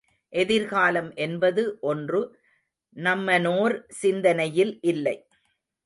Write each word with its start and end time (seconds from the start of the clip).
எதிர்காலம் 0.33 1.11
என்பது 1.15 1.63
ஒன்று 1.81 2.21
நம்மனோர் 2.95 3.75
சிந்தனையில் 4.01 4.73
இல்லை. 4.83 5.17